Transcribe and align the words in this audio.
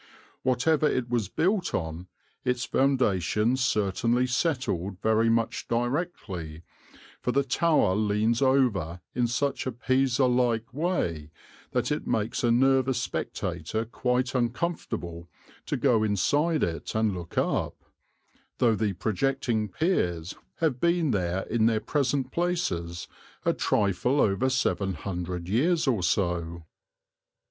Whatever 0.41 0.89
it 0.89 1.11
was 1.11 1.29
built 1.29 1.75
on 1.75 2.07
its 2.43 2.65
foundations 2.65 3.63
certainly 3.63 4.25
settled 4.25 4.99
very 4.99 5.29
much 5.29 5.67
directly, 5.67 6.63
for 7.21 7.31
the 7.31 7.43
tower 7.43 7.95
leans 7.95 8.41
over 8.41 9.01
in 9.13 9.27
such 9.27 9.67
a 9.67 9.71
Pisa 9.71 10.25
like 10.25 10.73
way 10.73 11.29
that 11.69 11.91
it 11.91 12.07
makes 12.07 12.43
a 12.43 12.49
nervous 12.49 12.99
spectator 12.99 13.85
quite 13.85 14.33
uncomfortable 14.33 15.29
to 15.67 15.77
go 15.77 16.01
inside 16.03 16.63
it 16.63 16.95
and 16.95 17.13
look 17.13 17.37
up, 17.37 17.75
though 18.57 18.73
the 18.73 18.93
protecting 18.93 19.69
piers 19.69 20.33
have 20.55 20.79
been 20.79 21.11
there 21.11 21.43
in 21.43 21.67
their 21.67 21.79
present 21.79 22.31
places 22.31 23.07
a 23.45 23.53
trifle 23.53 24.19
over 24.19 24.49
seven 24.49 24.95
hundred 24.95 25.47
years 25.47 25.85
or 25.85 26.01
so." 26.01 26.63